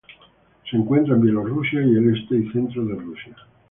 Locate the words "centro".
2.51-2.83